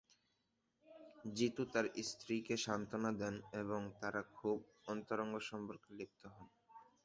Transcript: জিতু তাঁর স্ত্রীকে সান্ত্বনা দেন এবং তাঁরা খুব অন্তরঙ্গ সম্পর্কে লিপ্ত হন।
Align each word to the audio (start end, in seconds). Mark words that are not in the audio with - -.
জিতু 1.33 1.63
তাঁর 1.65 1.85
স্ত্রীকে 2.09 2.55
সান্ত্বনা 2.57 3.11
দেন 3.21 3.35
এবং 3.61 3.81
তাঁরা 3.99 4.21
খুব 4.35 4.57
অন্তরঙ্গ 4.87 5.33
সম্পর্কে 5.49 5.89
লিপ্ত 5.97 6.21
হন। 6.27 6.47